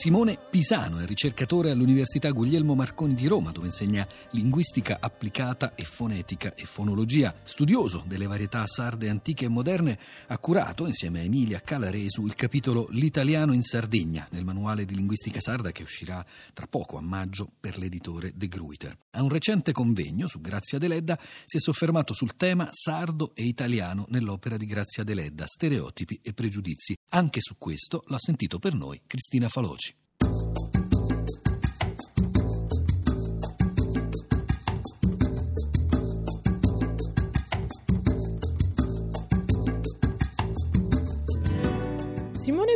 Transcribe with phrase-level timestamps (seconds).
[0.00, 6.54] Simone Pisano è ricercatore all'Università Guglielmo Marconi di Roma, dove insegna linguistica applicata e fonetica
[6.54, 7.34] e fonologia.
[7.44, 12.86] Studioso delle varietà sarde antiche e moderne, ha curato, insieme a Emilia Calaresu, il capitolo
[12.92, 16.24] L'italiano in Sardegna, nel manuale di linguistica sarda che uscirà
[16.54, 18.96] tra poco, a maggio, per l'editore De Gruyter.
[19.10, 24.06] A un recente convegno su Grazia Deledda si è soffermato sul tema sardo e italiano
[24.08, 26.96] nell'opera di Grazia Deledda, stereotipi e pregiudizi.
[27.12, 29.99] Anche su questo l'ha sentito per noi Cristina Faloci.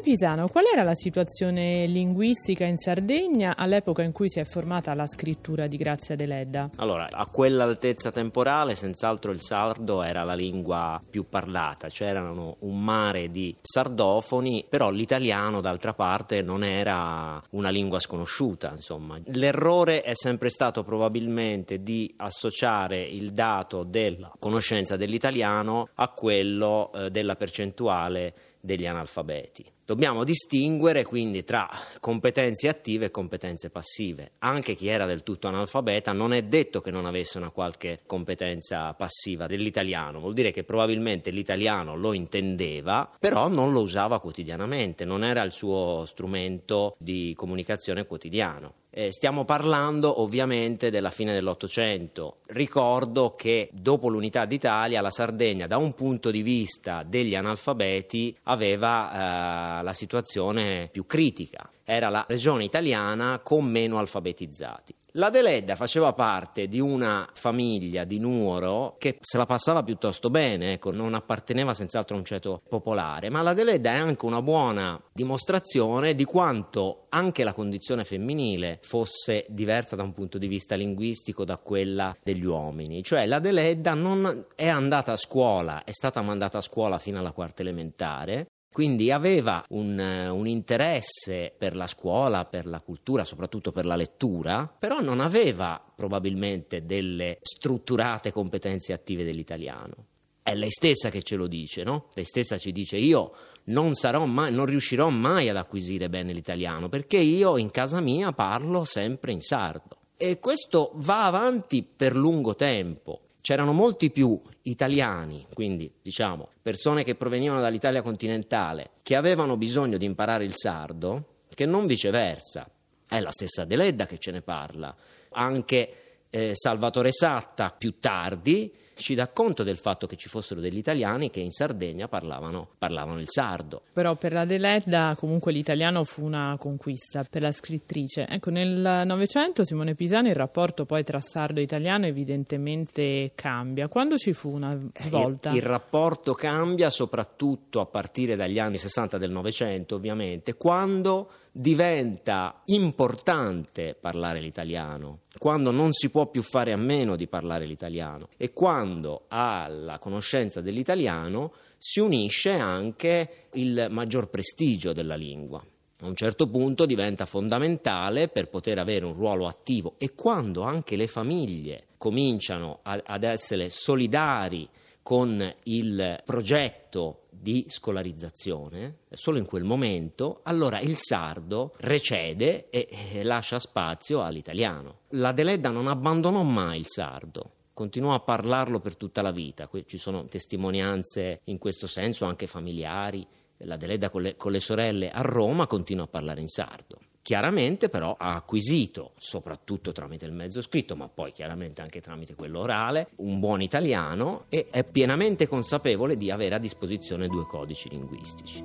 [0.04, 5.06] Pisano, qual era la situazione linguistica in Sardegna all'epoca in cui si è formata la
[5.06, 6.68] scrittura di Grazia Deledda?
[6.76, 13.30] Allora, a quell'altezza temporale, senz'altro il sardo era la lingua più parlata, c'erano un mare
[13.30, 19.18] di sardofoni, però l'italiano d'altra parte non era una lingua sconosciuta, insomma.
[19.28, 27.10] L'errore è sempre stato probabilmente di associare il dato della conoscenza dell'italiano a quello eh,
[27.10, 28.34] della percentuale
[28.64, 29.70] degli analfabeti.
[29.84, 31.68] Dobbiamo distinguere quindi tra
[32.00, 34.32] competenze attive e competenze passive.
[34.38, 38.94] Anche chi era del tutto analfabeta non è detto che non avesse una qualche competenza
[38.94, 45.22] passiva dell'italiano, vuol dire che probabilmente l'italiano lo intendeva, però non lo usava quotidianamente, non
[45.22, 48.72] era il suo strumento di comunicazione quotidiano.
[48.96, 52.36] Eh, stiamo parlando ovviamente della fine dell'Ottocento.
[52.46, 59.80] Ricordo che dopo l'unità d'Italia la Sardegna, da un punto di vista degli analfabeti, aveva
[59.80, 61.68] eh, la situazione più critica.
[61.82, 64.94] Era la regione italiana con meno alfabetizzati.
[65.16, 70.72] La Deledda faceva parte di una famiglia di Nuoro che se la passava piuttosto bene,
[70.72, 75.00] ecco, non apparteneva senz'altro a un ceto popolare, ma la Deledda è anche una buona
[75.12, 81.44] dimostrazione di quanto anche la condizione femminile fosse diversa da un punto di vista linguistico
[81.44, 83.00] da quella degli uomini.
[83.04, 87.30] Cioè la Deledda non è andata a scuola, è stata mandata a scuola fino alla
[87.30, 93.86] quarta elementare, quindi aveva un, un, interesse per la scuola, per la cultura, soprattutto per
[93.86, 100.06] la lettura, però non aveva probabilmente delle strutturate competenze attive dell'italiano.
[100.42, 102.06] È lei stessa che ce lo dice, no?
[102.14, 103.30] Lei stessa ci dice io
[103.66, 103.92] non,
[104.26, 109.30] mai, non riuscirò mai ad acquisire bene l'italiano perché io in casa mia parlo sempre
[109.30, 109.98] in sardo.
[110.16, 117.14] E questo va avanti per lungo tempo c'erano molti più italiani, quindi diciamo persone che
[117.14, 122.66] provenivano dall'Italia continentale, che avevano bisogno di imparare il sardo, che non viceversa.
[123.06, 124.96] È la stessa Deledda che ce ne parla.
[125.32, 130.76] Anche eh, Salvatore Satta più tardi ci dà conto del fatto che ci fossero degli
[130.76, 133.82] italiani che in Sardegna parlavano, parlavano il sardo.
[133.92, 138.26] Però per la Deledda comunque l'italiano fu una conquista per la scrittrice.
[138.28, 143.88] Ecco, nel Novecento Simone Pisano il rapporto poi tra sardo e italiano evidentemente cambia.
[143.88, 145.50] Quando ci fu una svolta?
[145.50, 152.62] Il, il rapporto cambia soprattutto a partire dagli anni 60 del Novecento ovviamente, quando diventa
[152.64, 158.52] importante parlare l'italiano, quando non si può più fare a meno di parlare l'italiano e
[158.52, 158.83] quando
[159.28, 165.64] alla conoscenza dell'italiano si unisce anche il maggior prestigio della lingua.
[166.00, 170.96] A un certo punto diventa fondamentale per poter avere un ruolo attivo e quando anche
[170.96, 174.68] le famiglie cominciano a, ad essere solidari
[175.02, 183.58] con il progetto di scolarizzazione, solo in quel momento, allora il sardo recede e lascia
[183.58, 185.00] spazio all'italiano.
[185.10, 189.98] La Deledda non abbandonò mai il sardo, continuò a parlarlo per tutta la vita, ci
[189.98, 193.26] sono testimonianze in questo senso anche familiari,
[193.58, 196.98] la Deledda con le, con le sorelle a Roma continua a parlare in sardo.
[197.20, 202.60] Chiaramente però ha acquisito, soprattutto tramite il mezzo scritto, ma poi chiaramente anche tramite quello
[202.60, 208.58] orale, un buon italiano e è pienamente consapevole di avere a disposizione due codici linguistici.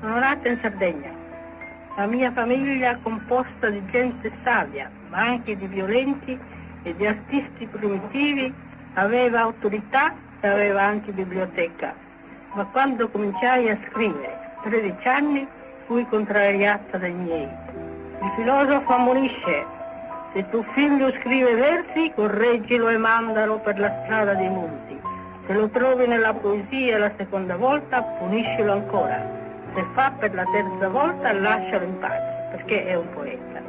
[0.00, 1.21] Sono nata in Sardegna.
[1.96, 6.38] La mia famiglia composta di gente savia, ma anche di violenti
[6.82, 8.52] e di artisti primitivi,
[8.94, 12.02] aveva autorità e aveva anche biblioteca
[12.54, 15.48] ma quando cominciai a scrivere, 13 anni,
[15.86, 17.48] fui contrariata dai miei.
[18.20, 19.66] Il filosofo ammonisce,
[20.34, 25.00] se tuo figlio scrive versi, correggilo e mandalo per la strada dei monti.
[25.46, 29.41] Se lo trovi nella poesia la seconda volta, puniscilo ancora.
[29.74, 33.60] Se fa per la terza volta, lascialo in pace, perché è un poeta.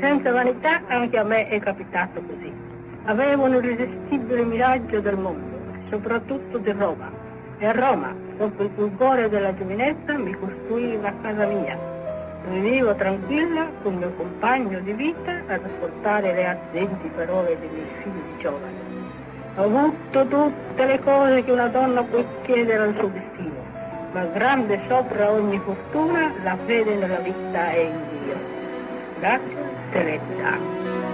[0.00, 2.52] Senza vanità anche a me è capitato così.
[3.04, 5.56] Avevo un irresistibile miraggio del mondo,
[5.90, 7.10] soprattutto di Roma
[7.60, 11.76] E a Roma, dopo il fulgore della giovinezza, mi costruì una casa mia.
[12.48, 18.40] Vivevo tranquilla con mio compagno di vita ad ascoltare le ardenti parole dei miei figli
[18.40, 18.76] giovani.
[19.56, 23.47] Ho avuto tutte le cose che una donna può chiedere al suo destino,
[24.18, 28.36] ma grande sopra ogni fortuna la fede nella vita è in Dio.
[29.20, 29.56] Grazie,
[29.92, 31.07] Teresa.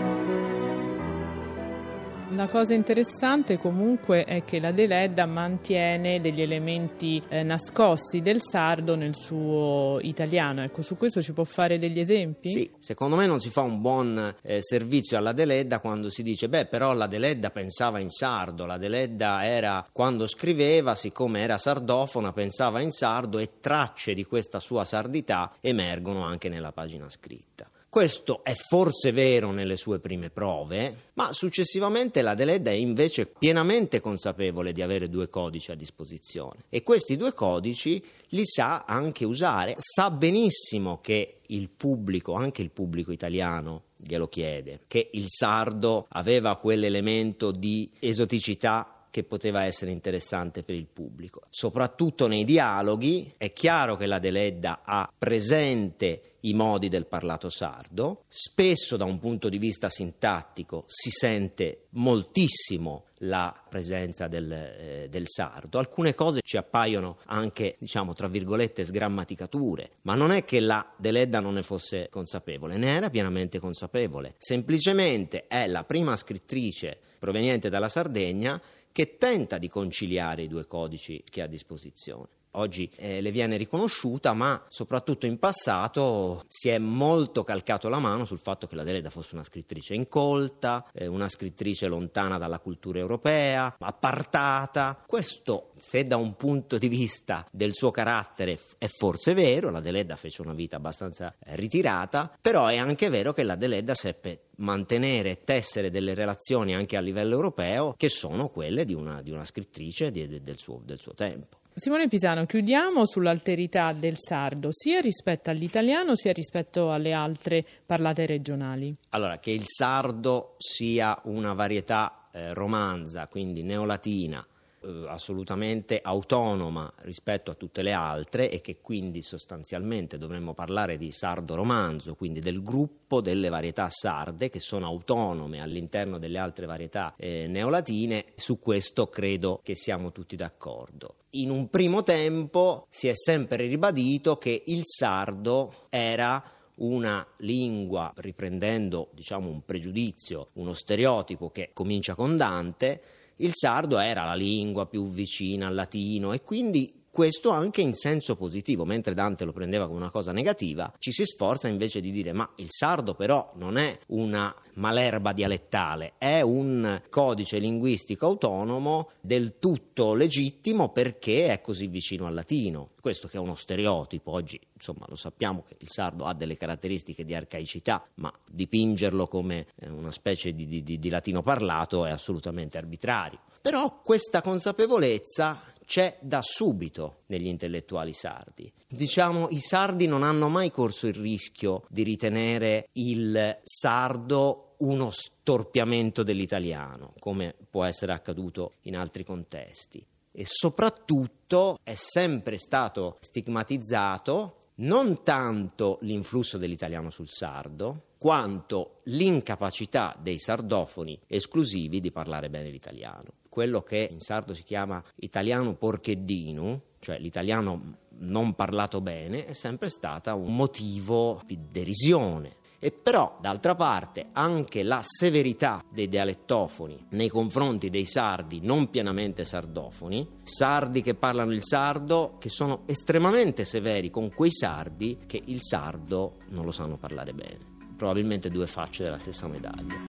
[2.31, 8.97] La cosa interessante comunque è che la Deledda mantiene degli elementi eh, nascosti del sardo
[8.97, 10.63] nel suo italiano.
[10.63, 12.49] Ecco, su questo ci può fare degli esempi?
[12.49, 16.49] Sì, secondo me non si fa un buon eh, servizio alla Deledda quando si dice
[16.49, 22.33] beh però la Deledda pensava in sardo, la Deledda era quando scriveva, siccome era sardofona,
[22.33, 27.69] pensava in sardo e tracce di questa sua sardità emergono anche nella pagina scritta.
[27.95, 34.01] Questo è forse vero nelle sue prime prove, ma successivamente la Deledda è invece pienamente
[34.01, 36.65] consapevole di avere due codici a disposizione.
[36.71, 42.73] E questi due codici li sa anche usare, sa benissimo che il pubblico, anche il
[42.73, 50.65] pubblico italiano, glielo chiede, che il sardo aveva quell'elemento di esoticità che poteva essere interessante
[50.65, 51.43] per il pubblico.
[51.49, 58.25] Soprattutto nei dialoghi è chiaro che la Deledda ha presente i modi del parlato sardo,
[58.27, 65.29] spesso da un punto di vista sintattico si sente moltissimo la presenza del, eh, del,
[65.29, 65.79] sardo.
[65.79, 71.39] Alcune cose ci appaiono anche, diciamo, tra virgolette, sgrammaticature, ma non è che la Deledda
[71.39, 74.35] non ne fosse consapevole, ne era pienamente consapevole.
[74.39, 78.61] Semplicemente è la prima scrittrice proveniente dalla Sardegna
[78.95, 83.57] che tenta di conciliare i due codici che ha a disposizione oggi eh, le viene
[83.57, 88.83] riconosciuta, ma soprattutto in passato si è molto calcato la mano sul fatto che la
[88.83, 95.03] Deleda fosse una scrittrice incolta, eh, una scrittrice lontana dalla cultura europea, appartata.
[95.07, 100.17] Questo, se da un punto di vista del suo carattere è forse vero, la Deleda
[100.17, 105.31] fece una vita abbastanza eh, ritirata, però è anche vero che la Deleda seppe mantenere
[105.31, 109.45] e tessere delle relazioni anche a livello europeo che sono quelle di una, di una
[109.45, 111.59] scrittrice di, de, del, suo, del suo tempo.
[111.77, 118.95] Simone Pisano, chiudiamo sull'alterità del sardo, sia rispetto all'italiano sia rispetto alle altre parlate regionali.
[119.09, 124.47] Allora, che il sardo sia una varietà eh, romanza, quindi neolatina,
[124.85, 131.11] eh, assolutamente autonoma rispetto a tutte le altre e che quindi sostanzialmente dovremmo parlare di
[131.11, 137.15] sardo romanzo, quindi del gruppo delle varietà sarde che sono autonome all'interno delle altre varietà
[137.17, 141.17] eh, neolatine, su questo credo che siamo tutti d'accordo.
[141.31, 146.43] In un primo tempo si è sempre ribadito che il sardo era
[146.77, 153.01] una lingua, riprendendo diciamo un pregiudizio, uno stereotipo che comincia con Dante,
[153.37, 158.35] il sardo era la lingua più vicina al latino e quindi questo anche in senso
[158.35, 162.33] positivo, mentre Dante lo prendeva come una cosa negativa, ci si sforza invece di dire
[162.33, 169.61] ma il sardo però non è una malerba dialettale, è un codice linguistico autonomo del
[169.61, 172.91] tutto legittimo perché è così vicino al latino.
[173.01, 177.25] Questo che è uno stereotipo, oggi insomma lo sappiamo che il sardo ha delle caratteristiche
[177.25, 182.77] di arcaicità, ma dipingerlo come eh, una specie di, di, di latino parlato è assolutamente
[182.77, 183.39] arbitrario.
[183.65, 188.71] Però questa consapevolezza c'è da subito negli intellettuali sardi.
[188.87, 196.23] Diciamo, i sardi non hanno mai corso il rischio di ritenere il sardo uno storpiamento
[196.23, 200.07] dell'italiano, come può essere accaduto in altri contesti.
[200.31, 210.39] E soprattutto è sempre stato stigmatizzato non tanto l'influsso dell'italiano sul sardo, quanto l'incapacità dei
[210.39, 217.21] sardofoni esclusivi di parlare bene l'italiano quello che in sardo si chiama italiano porcheddino, cioè
[217.21, 222.57] l'italiano non parlato bene, è sempre stata un motivo di derisione.
[222.81, 229.45] E però, d'altra parte, anche la severità dei dialettofoni nei confronti dei sardi non pienamente
[229.45, 235.63] sardofoni, sardi che parlano il sardo, che sono estremamente severi con quei sardi che il
[235.63, 237.59] sardo non lo sanno parlare bene.
[237.97, 239.95] Probabilmente due facce della stessa medaglia.